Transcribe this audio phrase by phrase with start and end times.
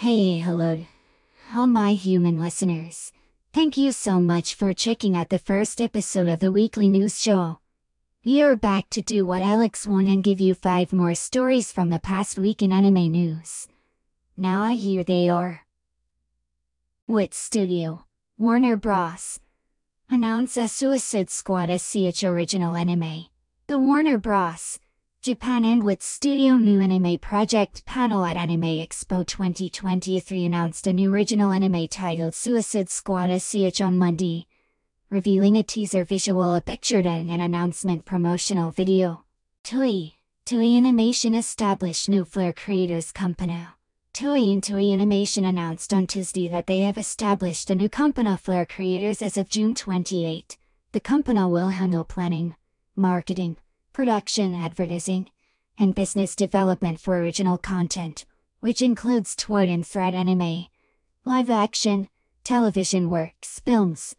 [0.00, 0.86] Hey, hello.
[1.52, 3.10] All my human listeners.
[3.52, 7.58] Thank you so much for checking out the first episode of the weekly news show.
[8.24, 11.90] We are back to do what Alex wanted and give you five more stories from
[11.90, 13.66] the past week in anime news.
[14.36, 15.66] Now here they are.
[17.08, 18.04] Wit Studio,
[18.38, 19.40] Warner Bros.
[20.08, 23.26] Announce a Suicide Squad SCH original anime.
[23.66, 24.78] The Warner Bros.
[25.20, 31.12] Japan and Wit Studio new anime project panel at Anime Expo 2023 announced a new
[31.12, 34.46] original anime titled Suicide Squad SCH on Monday,
[35.10, 39.24] revealing a teaser visual, a picture, and an announcement promotional video.
[39.64, 40.12] Toei,
[40.46, 43.66] Toei Animation established new Flare Creators Company.
[44.14, 48.64] Toei and Toei Animation announced on Tuesday that they have established a new company Flare
[48.64, 50.56] Creators as of June 28.
[50.92, 52.54] The company will handle planning,
[52.94, 53.56] marketing,
[53.98, 55.28] production, advertising,
[55.76, 58.24] and business development for original content,
[58.60, 60.66] which includes toy and thread anime,
[61.24, 62.08] live action,
[62.44, 64.14] television works, films,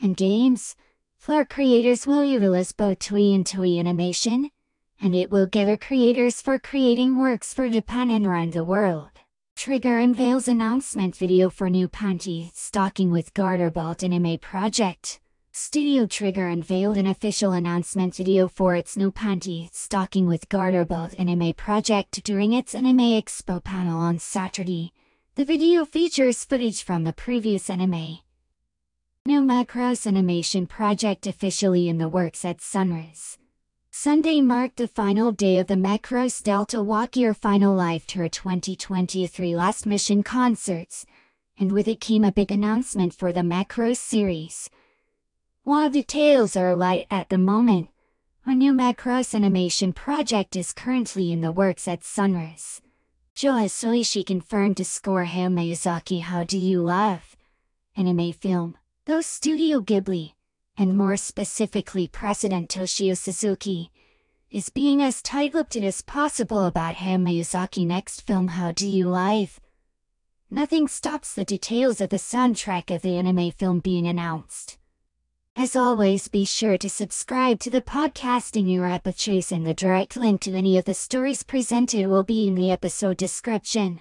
[0.00, 0.76] and games.
[1.18, 4.50] Flare creators will utilize both Toei and Toei Animation,
[4.98, 9.10] and it will gather creators for creating works for Japan and around the world.
[9.54, 15.20] Trigger unveils announcement video for new panty stocking with Garterbelt anime project.
[15.60, 21.52] Studio Trigger unveiled an official announcement video for its new panty stocking with Garterbelt anime
[21.52, 24.92] project during its Anime Expo panel on Saturday.
[25.34, 28.20] The video features footage from the previous anime.
[29.26, 33.36] New Macross animation project officially in the works at Sunrise.
[33.90, 39.86] Sunday marked the final day of the Macross Delta Walküre Final Live Tour 2023 Last
[39.86, 41.04] Mission concerts,
[41.58, 44.70] and with it came a big announcement for the Macross series.
[45.68, 47.90] While details are light at the moment,
[48.46, 52.80] a new Macross animation project is currently in the works at Sunrise.
[53.34, 57.36] Joe Hisaishi confirmed to score Hayao Miyazaki How Do You Live?
[57.94, 60.32] Anime film, though Studio Ghibli,
[60.78, 63.90] and more specifically President Toshio Suzuki,
[64.50, 69.60] is being as tight-lipped as possible about Hayao Miyazaki next film How Do You Live?
[70.50, 74.77] Nothing stops the details of the soundtrack of the anime film being announced.
[75.58, 79.66] As always, be sure to subscribe to the podcast in your app of choice and
[79.66, 84.00] the direct link to any of the stories presented will be in the episode description.